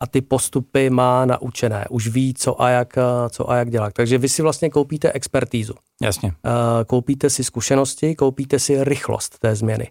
[0.00, 1.84] a ty postupy má naučené.
[1.90, 3.92] Už ví, co a jak, eh, co a jak dělat.
[3.92, 5.74] Takže vy si vlastně koupíte expertízu.
[6.02, 6.32] Jasně.
[6.32, 9.90] Eh, koupíte si zkušenosti, koupíte si rychlost té změny.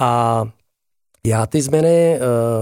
[0.00, 0.44] A
[1.26, 2.18] já ty změny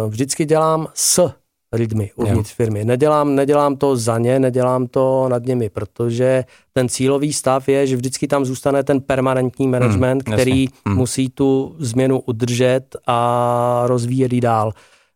[0.08, 1.30] vždycky dělám s
[1.74, 2.54] lidmi uvnitř jo.
[2.56, 2.84] firmy.
[2.84, 7.96] Nedělám, nedělám to za ně, nedělám to nad nimi, protože ten cílový stav je, že
[7.96, 10.96] vždycky tam zůstane ten permanentní management, hmm, který hmm.
[10.96, 14.72] musí tu změnu udržet a rozvíjet ji dál.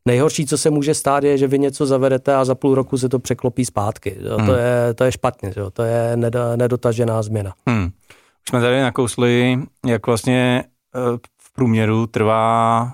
[0.07, 3.09] Nejhorší, co se může stát, je, že vy něco zavedete a za půl roku se
[3.09, 4.18] to překlopí zpátky.
[4.37, 4.47] Hmm.
[4.47, 5.71] To, je, to je špatně, jo?
[5.71, 6.16] to je
[6.57, 7.53] nedotažená změna.
[7.66, 7.85] Hmm.
[7.87, 12.92] Už jsme tady nakousli, jak vlastně eh, v průměru trvá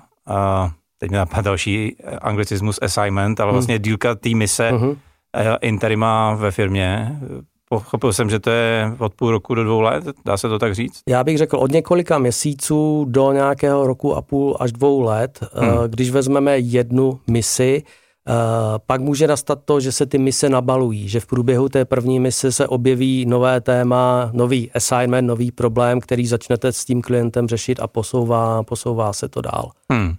[0.97, 3.55] teď mi napadá další anglicismus assignment, ale hmm.
[3.55, 4.97] vlastně dílka té mise uh-huh.
[5.61, 7.19] interima ve firmě.
[7.69, 10.75] Pochopil jsem, že to je od půl roku do dvou let, dá se to tak
[10.75, 10.99] říct?
[11.09, 15.39] Já bych řekl od několika měsíců do nějakého roku a půl až dvou let.
[15.53, 15.69] Hmm.
[15.87, 17.83] Když vezmeme jednu misi,
[18.87, 22.51] pak může nastat to, že se ty mise nabalují, že v průběhu té první mise
[22.51, 27.87] se objeví nové téma, nový assignment, nový problém, který začnete s tím klientem řešit a
[27.87, 29.71] posouvá, posouvá se to dál.
[29.91, 30.15] Hmm.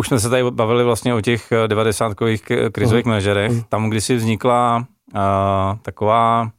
[0.00, 4.00] Už jsme se tady bavili vlastně o těch 90-kových krizových uh manažerech, uh tam, kdy
[4.00, 4.76] si vznikla
[5.14, 6.50] uh, taková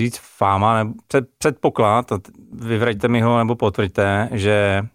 [0.00, 2.06] říct fáma, nebo před, předpoklad,
[2.52, 4.86] vyvraťte mi ho nebo potvrďte, že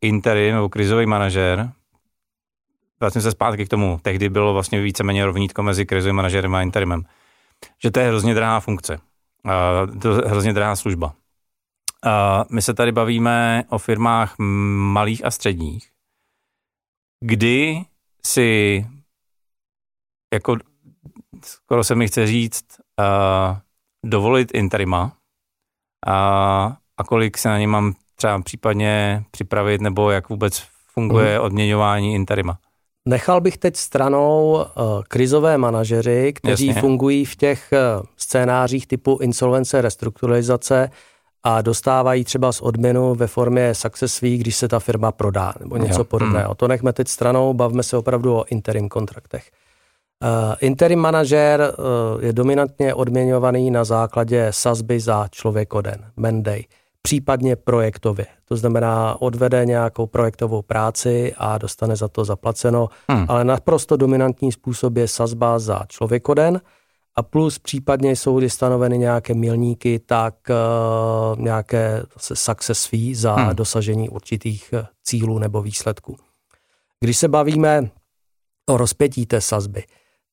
[0.00, 1.70] interim nebo krizový manažer
[3.00, 7.04] vlastně se zpátky k tomu, tehdy bylo vlastně víceméně rovnítko mezi krizovým manažerem a interimem,
[7.82, 8.98] že to je hrozně drahá funkce,
[9.44, 11.06] uh, to je hrozně drahá služba.
[11.06, 12.12] Uh,
[12.50, 15.93] my se tady bavíme o firmách malých a středních,
[17.26, 17.84] kdy
[18.26, 18.86] si
[20.34, 20.56] jako
[21.44, 22.64] skoro se mi chce říct
[23.00, 23.56] uh,
[24.06, 25.16] dovolit interima
[26.06, 31.44] a, a kolik se na ně mám třeba případně připravit nebo jak vůbec funguje mm.
[31.44, 32.58] odměňování interima.
[33.08, 36.80] Nechal bych teď stranou uh, krizové manažery, kteří Jasně.
[36.80, 40.90] fungují v těch uh, scénářích typu insolvence, restrukturalizace
[41.44, 45.76] a dostávají třeba z odměnu ve formě success fee, když se ta firma prodá nebo
[45.76, 46.04] něco jo.
[46.04, 46.48] podobného.
[46.48, 46.56] Hmm.
[46.56, 49.50] To nechme teď stranou, bavme se opravdu o interim kontraktech.
[50.22, 56.64] Uh, interim manažer uh, je dominantně odměňovaný na základě sazby za člověk den, Menday
[57.02, 58.26] případně projektově.
[58.44, 63.26] To znamená, odvede nějakou projektovou práci a dostane za to zaplaceno, hmm.
[63.28, 66.60] ale naprosto dominantní způsob je sazba za člověkoden
[67.16, 73.56] a plus případně jsou stanoveny nějaké milníky, tak uh, nějaké success fee za hmm.
[73.56, 76.16] dosažení určitých eh, cílů nebo výsledků.
[77.00, 77.90] Když se bavíme
[78.68, 79.84] o rozpětí té sazby,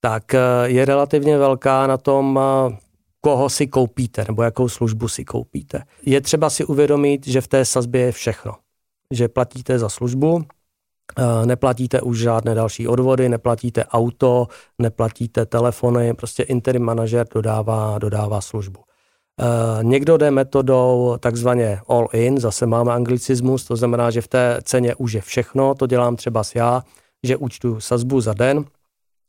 [0.02, 2.74] tak uh, je relativně velká na tom uh,
[3.22, 5.84] koho si koupíte nebo jakou službu si koupíte.
[6.06, 8.56] Je třeba si uvědomit, že v té sazbě je všechno.
[9.12, 10.44] Že platíte za službu,
[11.46, 14.48] neplatíte už žádné další odvody, neplatíte auto,
[14.80, 18.80] neplatíte telefony, prostě interim manažer dodává, dodává službu.
[19.42, 24.60] Uh, někdo jde metodou takzvaně all in, zase máme anglicismus, to znamená, že v té
[24.64, 26.84] ceně už je všechno, to dělám třeba s já,
[27.24, 28.66] že účtu sazbu za den,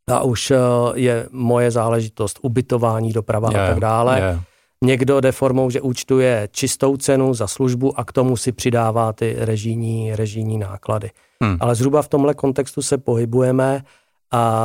[0.08, 0.56] a už eh,
[0.94, 4.18] je moje záležitost ubytování, doprava yeah, a tak dále.
[4.18, 4.40] Yeah.
[4.84, 9.36] Někdo jde formou, že účtuje čistou cenu za službu a k tomu si přidává ty
[9.38, 11.10] režijní, režijní náklady.
[11.42, 11.57] Hmm.
[11.61, 13.83] Ale zhruba v tomhle kontextu se pohybujeme
[14.31, 14.62] a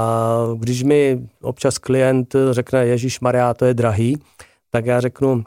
[0.58, 4.18] když mi občas klient řekne, Ježíš Maria, to je drahý,
[4.72, 5.44] tak já řeknu,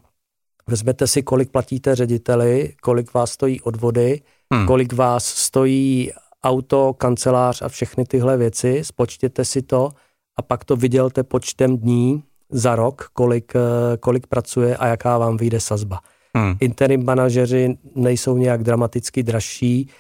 [0.67, 4.21] vezmete si, kolik platíte řediteli, kolik vás stojí odvody,
[4.55, 4.67] hmm.
[4.67, 6.11] kolik vás stojí
[6.45, 9.91] auto, kancelář a všechny tyhle věci, spočtěte si to
[10.37, 13.53] a pak to vydělte počtem dní za rok, kolik,
[14.01, 16.01] kolik pracuje a jaká vám vyjde sazba.
[16.37, 16.57] Hmm.
[16.61, 19.91] Interim manažeři nejsou nějak dramaticky dražší,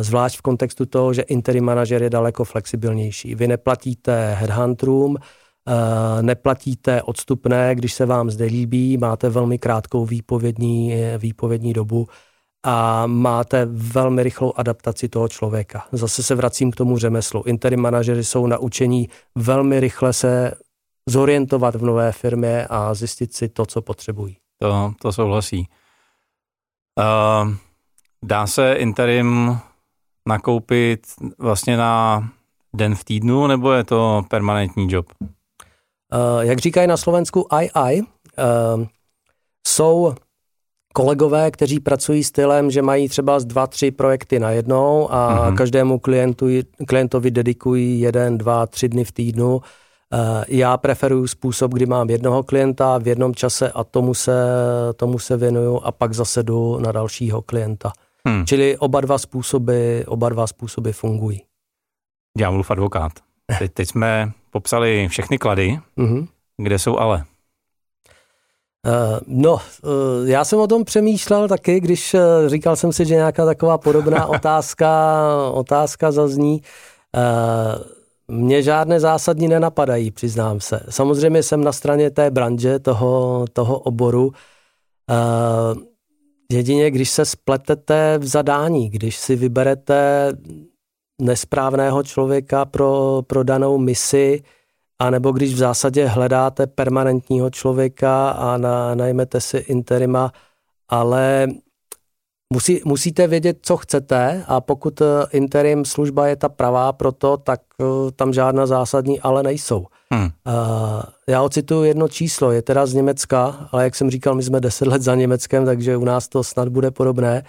[0.00, 3.34] zvlášť v kontextu toho, že interim manažer je daleko flexibilnější.
[3.34, 10.94] Vy neplatíte headhunterům, eh, neplatíte odstupné, když se vám zde líbí, máte velmi krátkou výpovědní,
[11.18, 12.06] výpovědní dobu
[12.62, 15.86] a máte velmi rychlou adaptaci toho člověka.
[15.92, 17.42] Zase se vracím k tomu řemeslu.
[17.46, 20.52] Interim manažeři jsou naučení velmi rychle se
[21.08, 24.36] zorientovat v nové firmě a zjistit si to, co potřebují.
[24.58, 25.68] To, to souhlasí.
[26.98, 27.54] Uh,
[28.24, 29.58] dá se interim
[30.28, 31.00] nakoupit
[31.38, 32.24] vlastně na
[32.76, 35.06] den v týdnu, nebo je to permanentní job?
[35.22, 38.84] Uh, jak říkají na Slovensku II, uh,
[39.66, 40.14] jsou
[40.94, 45.56] kolegové, kteří pracují stylem, že mají třeba z dva, tři projekty na jednou a mm-hmm.
[45.56, 46.46] každému klientu,
[46.86, 49.60] klientovi dedikují jeden, dva, tři dny v týdnu.
[50.12, 54.32] Eh, já preferuju způsob, kdy mám jednoho klienta v jednom čase a tomu se,
[54.96, 57.92] tomu se věnuju a pak zase jdu na dalšího klienta.
[58.28, 58.46] Hmm.
[58.46, 61.42] Čili oba dva způsoby, oba dva způsoby fungují.
[62.38, 63.12] Ďáblův advokát.
[63.58, 66.28] Teď, teď jsme popsali všechny klady, mm-hmm.
[66.56, 67.24] kde jsou ale.
[68.86, 73.14] Eh, no, eh, já jsem o tom přemýšlel taky, když eh, říkal jsem si, že
[73.14, 76.62] nějaká taková podobná otázka, otázka zazní.
[78.28, 80.80] Mně žádné zásadní nenapadají, přiznám se.
[80.90, 84.32] Samozřejmě jsem na straně té branže, toho, toho oboru.
[86.52, 90.32] Jedině, když se spletete v zadání, když si vyberete
[91.22, 94.42] nesprávného člověka pro, pro danou misi,
[94.98, 100.32] a nebo když v zásadě hledáte permanentního člověka a na, najmete si interima,
[100.88, 101.48] ale
[102.52, 107.60] musí, musíte vědět, co chcete a pokud interim služba je ta pravá pro to, tak
[108.16, 109.86] tam žádná zásadní ale nejsou.
[110.14, 110.24] Hmm.
[110.24, 114.60] Uh, já ocituju jedno číslo, je teda z Německa, ale jak jsem říkal, my jsme
[114.60, 117.42] deset let za Německem, takže u nás to snad bude podobné.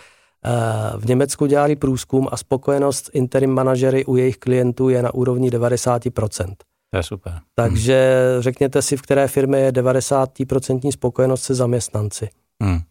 [0.94, 5.50] Uh, v Německu dělali průzkum a spokojenost interim manažery u jejich klientů je na úrovni
[5.50, 6.56] 90%.
[6.92, 7.34] To je super.
[7.56, 8.42] Takže hmm.
[8.42, 12.30] řekněte si, v které firmě je 90% spokojenost se zaměstnanci.
[12.64, 12.74] Hmm.
[12.74, 12.82] Uh,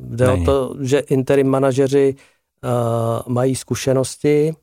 [0.00, 0.42] jde Není.
[0.42, 4.54] o to, že interim manažeři uh, mají zkušenosti,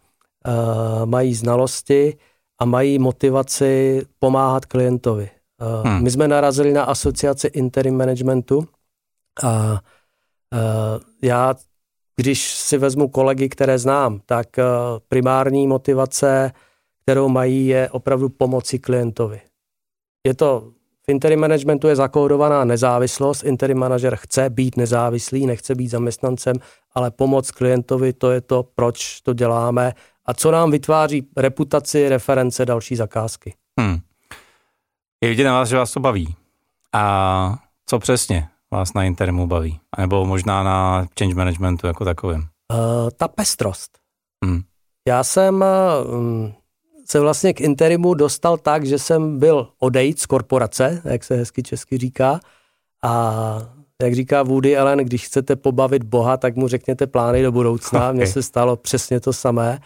[0.48, 2.18] uh, mají znalosti,
[2.60, 5.30] a mají motivaci pomáhat klientovi.
[5.84, 6.04] Hmm.
[6.04, 8.68] My jsme narazili na asociaci interim managementu
[9.44, 9.80] a
[11.24, 11.56] já,
[12.16, 14.48] když si vezmu kolegy, které znám, tak
[15.08, 16.52] primární motivace,
[17.04, 19.42] kterou mají, je opravdu pomoci klientovi.
[20.28, 20.72] Je to
[21.08, 23.44] v interim managementu je zakódovaná nezávislost.
[23.44, 26.56] Interim manažer chce být nezávislý, nechce být zaměstnancem,
[26.94, 29.94] ale pomoc klientovi, to je to, proč to děláme
[30.30, 33.54] a co nám vytváří reputaci, reference, další zakázky.
[33.80, 34.00] Hmm.
[35.24, 36.36] Je vidět na vás, že vás to baví.
[36.94, 39.80] A co přesně vás na Interimu baví?
[39.98, 42.40] Nebo možná na change managementu jako takovým?
[42.40, 43.98] Uh, ta pestrost.
[44.46, 44.62] Hmm.
[45.08, 46.52] Já jsem uh,
[47.06, 51.64] se vlastně k Interimu dostal tak, že jsem byl odejít z korporace, jak se hezky
[51.64, 52.40] česky říká,
[53.04, 53.34] a
[54.04, 58.00] jak říká Woody Allen, když chcete pobavit Boha, tak mu řekněte plány do budoucna.
[58.00, 58.14] Okay.
[58.14, 59.80] Mně se stalo přesně to samé.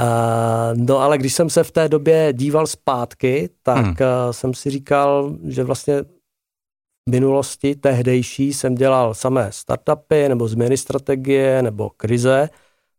[0.00, 3.90] Uh, no ale když jsem se v té době díval zpátky, tak hmm.
[3.90, 6.02] uh, jsem si říkal, že vlastně
[7.08, 12.48] v minulosti tehdejší jsem dělal samé startupy nebo změny strategie nebo krize,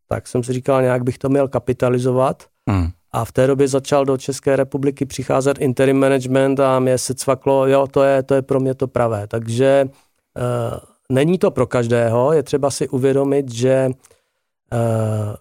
[0.08, 2.44] tak jsem si říkal, nějak bych to měl kapitalizovat.
[2.70, 2.90] Hmm.
[3.12, 7.68] A v té době začal do České republiky přicházet interim management a mě se cvaklo,
[7.68, 9.28] jo, to je, to je pro mě to pravé.
[9.28, 10.78] Takže uh,
[11.10, 15.36] není to pro každého, je třeba si uvědomit, že uh,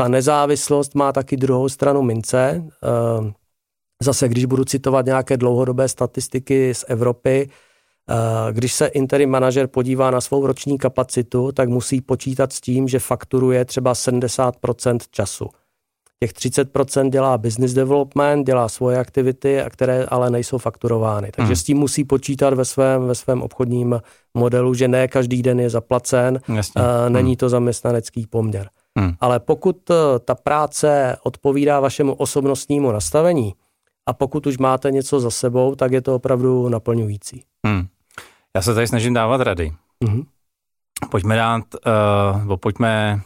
[0.00, 2.64] ta nezávislost má taky druhou stranu mince.
[3.18, 3.32] Ehm,
[4.02, 7.50] zase, když budu citovat nějaké dlouhodobé statistiky z Evropy,
[8.10, 12.88] eh, když se interim manažer podívá na svou roční kapacitu, tak musí počítat s tím,
[12.88, 15.48] že fakturuje třeba 70% času.
[16.20, 21.30] Těch 30% dělá business development, dělá svoje aktivity, které ale nejsou fakturovány.
[21.36, 21.56] Takže hmm.
[21.56, 24.00] s tím musí počítat ve svém, ve svém obchodním
[24.34, 26.82] modelu, že ne každý den je zaplacen, Jasně.
[26.82, 27.36] Uh, není hmm.
[27.36, 28.70] to zaměstnanecký poměr.
[29.00, 29.14] Hmm.
[29.20, 33.54] Ale pokud eh, ta práce odpovídá vašemu osobnostnímu nastavení
[34.06, 37.44] a pokud už máte něco za sebou, tak je to opravdu naplňující.
[37.66, 37.86] Hmm.
[38.56, 39.72] Já se tady snažím dávat rady.
[40.04, 40.22] Hmm.
[41.10, 41.64] Pojďme dát,
[42.46, 43.20] uh, pojďme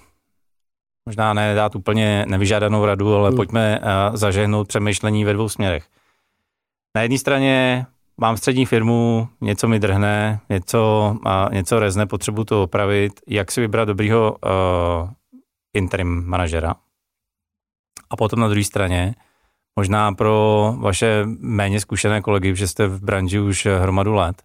[1.06, 3.36] možná ne dát úplně nevyžádanou radu, ale hmm.
[3.36, 5.86] pojďme uh, zažehnout přemýšlení ve dvou směrech.
[6.96, 7.86] Na jedné straně
[8.20, 13.20] mám střední firmu, něco mi drhne, něco, uh, něco rezne, potřebuji to opravit.
[13.28, 15.10] Jak si vybrat dobrýho uh,
[15.74, 16.74] interim manažera.
[18.10, 19.14] A potom na druhé straně,
[19.76, 24.42] možná pro vaše méně zkušené kolegy, že jste v branži už hromadu let,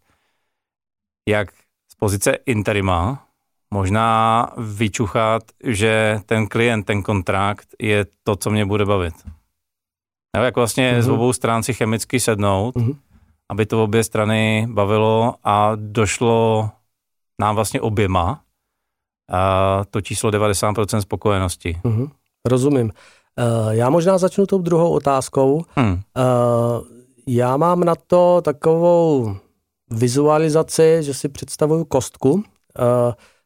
[1.29, 1.51] jak
[1.91, 3.25] z pozice interima
[3.73, 9.13] možná vyčuchat, že ten klient, ten kontrakt je to, co mě bude bavit.
[10.35, 11.01] Nebo jak vlastně mm-hmm.
[11.01, 12.97] z obou stran si chemicky sednout, mm-hmm.
[13.49, 16.69] aby to obě strany bavilo a došlo
[17.39, 18.41] nám vlastně oběma
[19.29, 21.77] a to číslo 90% spokojenosti.
[21.83, 22.09] Mm-hmm.
[22.45, 22.91] Rozumím.
[23.39, 25.63] Uh, já možná začnu tou druhou otázkou.
[25.75, 25.91] Hmm.
[25.91, 25.99] Uh,
[27.27, 29.35] já mám na to takovou
[29.91, 32.31] vizualizaci, že si představuju kostku.
[32.31, 32.41] Uh,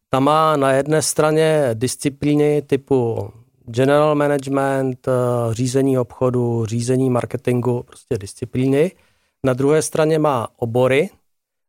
[0.10, 3.30] ta má na jedné straně disciplíny typu
[3.66, 5.08] general management,
[5.52, 8.92] řízení obchodu, řízení marketingu, prostě disciplíny.
[9.44, 11.10] Na druhé straně má obory,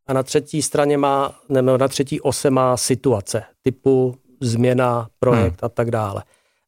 [0.07, 5.67] a na třetí straně má, nebo na třetí ose má situace typu změna, projekt hmm.
[5.67, 6.23] a tak dále.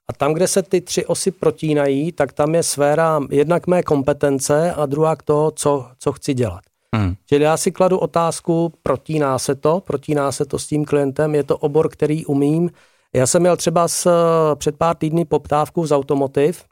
[0.08, 4.72] A tam, kde se ty tři osy protínají, tak tam je sféra jednak mé kompetence
[4.72, 6.60] a druhá k toho, co, co chci dělat.
[6.94, 7.14] Hmm.
[7.26, 11.44] Čili já si kladu otázku, protíná se to, protíná se to s tím klientem, je
[11.44, 12.70] to obor, který umím.
[13.14, 14.10] Já jsem měl třeba s,
[14.54, 16.64] před pár týdny poptávku z automotiv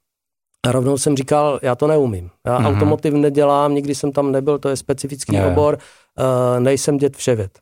[0.64, 2.30] a rovnou jsem říkal, já to neumím.
[2.46, 2.66] Já hmm.
[2.66, 5.52] automotiv nedělám, nikdy jsem tam nebyl, to je specifický yeah.
[5.52, 7.58] obor, uh, nejsem dět vševět.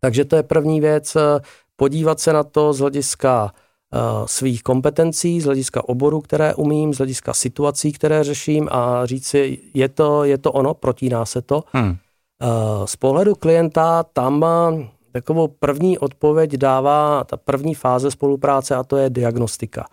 [0.00, 1.40] Takže to je první věc, eh,
[1.76, 3.52] podívat se na to z hlediska
[3.94, 9.26] uh, svých kompetencí, z hlediska oboru, které umím, z hlediska situací, které řeším a říct
[9.26, 11.64] si, je to, je to ono, protíná se to.
[11.72, 11.88] Hmm.
[11.90, 11.96] Uh,
[12.84, 14.44] z pohledu klienta tam
[15.12, 19.86] takovou první odpověď dává ta první fáze spolupráce a to je diagnostika.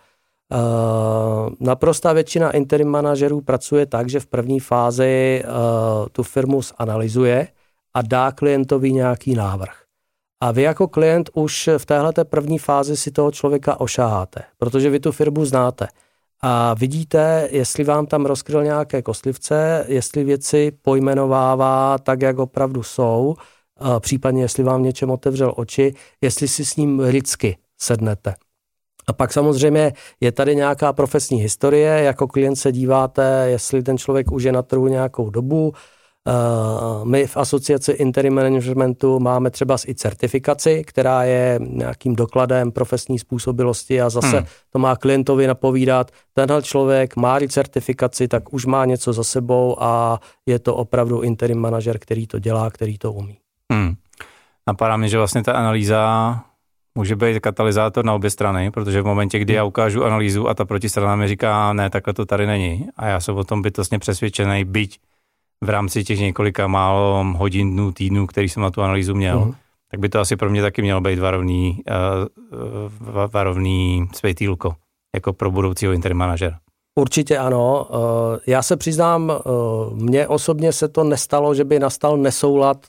[0.54, 7.48] Uh, naprostá většina interim manažerů pracuje tak, že v první fázi uh, tu firmu zanalizuje
[7.94, 9.82] a dá klientovi nějaký návrh.
[10.42, 15.00] A vy jako klient už v téhle první fázi si toho člověka ošaháte, protože vy
[15.00, 15.88] tu firmu znáte.
[16.42, 23.34] A vidíte, jestli vám tam rozkryl nějaké kostlivce, jestli věci pojmenovává tak, jak opravdu jsou,
[24.00, 28.34] případně jestli vám něčem otevřel oči, jestli si s ním lidsky sednete.
[29.06, 34.32] A pak samozřejmě je tady nějaká profesní historie, jako klient se díváte, jestli ten člověk
[34.32, 35.72] už je na trhu nějakou dobu.
[36.28, 43.18] Eh, my v asociaci interim managementu máme třeba i certifikaci, která je nějakým dokladem profesní
[43.18, 44.46] způsobilosti a zase hmm.
[44.72, 50.20] to má klientovi napovídat, tenhle člověk má certifikaci, tak už má něco za sebou a
[50.46, 53.38] je to opravdu interim manažer, který to dělá, který to umí.
[53.72, 53.94] Hmm.
[54.66, 56.40] Napadá mě, že vlastně ta analýza
[56.98, 60.64] může být katalyzátor na obě strany, protože v momentě, kdy já ukážu analýzu a ta
[60.64, 64.64] protistrana mi říká, ne, takhle to tady není a já jsem o tom bytostně přesvědčený,
[64.64, 64.98] byť
[65.60, 69.54] v rámci těch několika málo hodin, dnů, týdnů, který jsem na tu analýzu měl, uh-huh.
[69.90, 74.74] tak by to asi pro mě taky mělo být varovný, uh, varovný světýlko,
[75.14, 76.58] jako pro budoucího interim manažera.
[76.98, 77.86] Určitě ano.
[77.90, 79.32] Eh, já se přiznám,
[79.92, 82.86] mně osobně se to nestalo, že by nastal nesoulad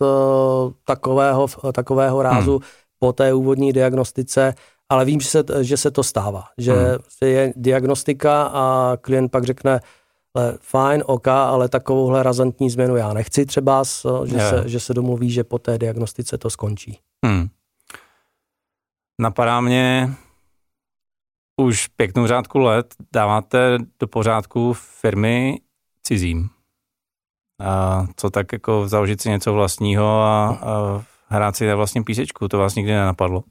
[0.86, 2.68] takového, takového rázu hmm.
[3.06, 4.54] Po té úvodní diagnostice,
[4.90, 6.44] ale vím, že se, že se to stává.
[6.58, 7.30] Že hmm.
[7.30, 9.80] je diagnostika a klient pak řekne,
[10.34, 13.84] ale fajn, OK, ale takovouhle razantní změnu já nechci třeba,
[14.26, 17.00] že, se, že se domluví, že po té diagnostice to skončí.
[17.26, 17.48] Hmm.
[19.22, 20.14] Napadá mě,
[21.62, 25.60] už pěknou řádku let dáváte do pořádku firmy
[26.04, 26.50] cizím.
[27.62, 32.48] A co tak jako založit si něco vlastního a, a hrát si na vlastním písečku,
[32.48, 33.44] to vás nikdy nenapadlo?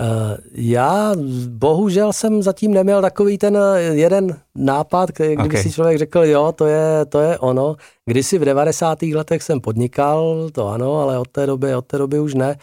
[0.00, 1.14] Uh, já
[1.48, 5.62] bohužel jsem zatím neměl takový ten eh, jeden nápad, kdyby okay.
[5.62, 7.76] si člověk řekl, jo, to je, to je ono.
[8.06, 9.02] Kdysi v 90.
[9.02, 12.56] letech jsem podnikal, to ano, ale od té doby, od té doby už ne.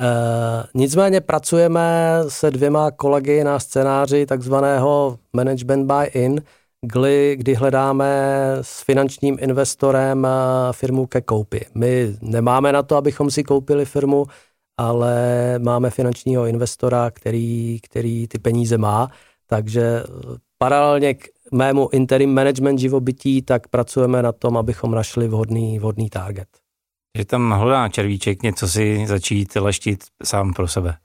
[0.00, 6.40] Uh, nicméně pracujeme se dvěma kolegy na scénáři takzvaného management buy-in,
[6.82, 8.16] kdy, kdy hledáme
[8.62, 10.26] s finančním investorem
[10.72, 11.66] firmu ke koupi.
[11.74, 14.26] My nemáme na to, abychom si koupili firmu,
[14.78, 15.14] ale
[15.58, 19.10] máme finančního investora, který, který ty peníze má,
[19.46, 25.78] takže eh, paralelně k mému interim management živobytí, tak pracujeme na tom, abychom našli vhodný,
[25.78, 26.48] vhodný target.
[27.18, 30.96] Že tam hledá červíček něco si začít leštit sám pro sebe.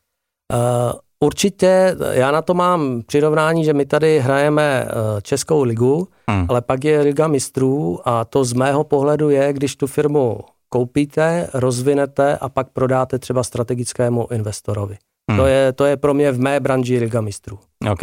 [0.54, 6.46] Uh, určitě, já na to mám přirovnání, že my tady hrajeme uh, Českou ligu, hmm.
[6.50, 11.50] ale pak je Liga mistrů a to z mého pohledu je, když tu firmu koupíte,
[11.54, 14.98] rozvinete a pak prodáte třeba strategickému investorovi.
[15.32, 15.40] Hmm.
[15.40, 17.60] To, je, to je pro mě v mé branži Liga mistrů.
[17.92, 18.02] OK.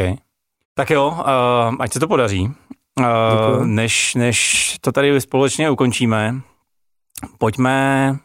[0.75, 2.51] Tak jo, uh, ať se to podaří.
[3.01, 6.35] Uh, než, než to tady společně ukončíme,
[7.39, 8.17] pojďme,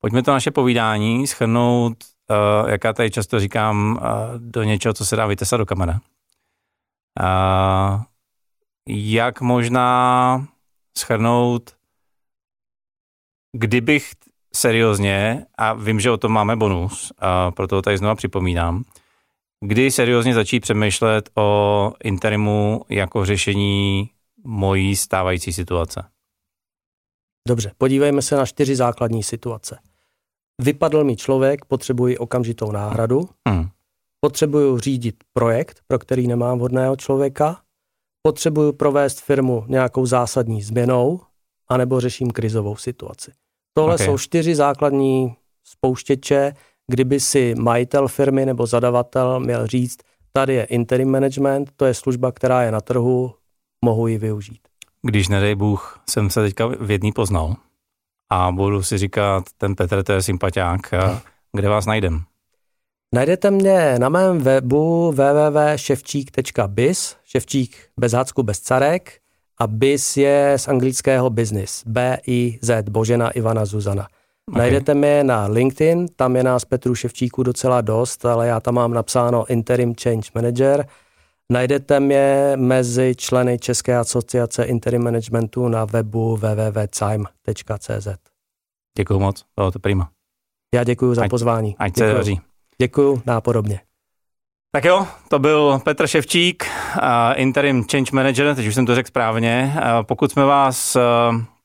[0.00, 1.96] pojďme to naše povídání schrnout,
[2.30, 6.00] uh, jak já tady často říkám, uh, do něčeho, co se dá vytesat do kamene.
[7.20, 8.02] Uh,
[8.88, 10.46] jak možná
[10.98, 11.76] schrnout
[13.56, 14.10] kdybych
[14.54, 18.84] seriózně, a vím, že o tom máme bonus, a proto to tady znova připomínám,
[19.60, 24.10] kdy seriózně začít přemýšlet o interimu jako řešení
[24.44, 26.10] mojí stávající situace?
[27.48, 29.78] Dobře, podívejme se na čtyři základní situace.
[30.62, 33.68] Vypadl mi člověk, potřebuji okamžitou náhradu, hmm.
[34.20, 37.60] potřebuju řídit projekt, pro který nemám vhodného člověka,
[38.22, 41.20] potřebuju provést firmu nějakou zásadní změnou,
[41.68, 43.32] anebo řeším krizovou situaci.
[43.74, 44.06] Tohle okay.
[44.06, 46.54] jsou čtyři základní spouštěče,
[46.90, 49.98] kdyby si majitel firmy nebo zadavatel měl říct,
[50.32, 53.34] tady je interim management, to je služba, která je na trhu,
[53.84, 54.60] mohu ji využít.
[55.02, 57.56] Když nedej Bůh, jsem se teďka v jedný poznal
[58.30, 60.80] a budu si říkat, ten Petr, to je sympatiák,
[61.52, 62.22] kde vás najdem?
[63.14, 69.20] Najdete mě na mém webu www.ševčík.biz, ševčík bez hácku, bez carek,
[69.58, 71.82] a BIS je z anglického business.
[71.86, 74.08] B-I-Z, Božena Ivana Zuzana.
[74.50, 74.58] Okay.
[74.58, 78.94] Najdete mě na LinkedIn, tam je nás Petru Ševčíků docela dost, ale já tam mám
[78.94, 80.86] napsáno Interim Change Manager.
[81.52, 88.08] Najdete mě mezi členy České asociace Interim Managementu na webu www.caim.cz.
[88.98, 90.10] Děkuji moc, bylo to prima.
[90.74, 91.76] Já děkuji za ať, pozvání.
[91.78, 92.40] Ať se daří.
[92.80, 93.80] Děkuji, nápodobně.
[94.72, 96.66] Tak jo, to byl Petr Ševčík,
[96.96, 97.02] uh,
[97.34, 99.74] interim change manager, teď už jsem to řekl správně.
[99.74, 101.02] Uh, pokud jsme vás, uh,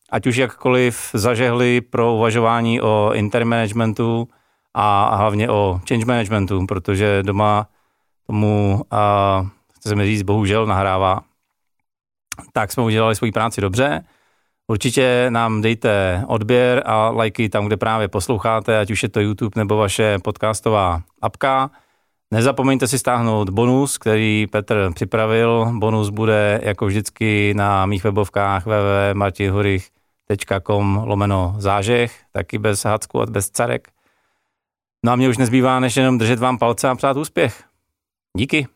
[0.10, 4.28] ať už jakkoliv, zažehli pro uvažování o interim managementu
[4.74, 7.68] a hlavně o change managementu, protože doma
[8.28, 8.82] tomu,
[9.82, 11.22] chce se mi říct, bohužel nahrává,
[12.54, 14.06] tak jsme udělali svoji práci dobře.
[14.68, 19.52] Určitě nám dejte odběr a lajky tam, kde právě posloucháte, ať už je to YouTube
[19.56, 21.72] nebo vaše podcastová apka.
[22.32, 25.72] Nezapomeňte si stáhnout bonus, který Petr připravil.
[25.80, 33.50] Bonus bude jako vždycky na mých webovkách www.martinhurich.com lomeno zážeh, taky bez hacku a bez
[33.50, 33.88] carek.
[35.06, 37.64] No a mě už nezbývá, než jenom držet vám palce a přát úspěch.
[38.38, 38.68] Díky.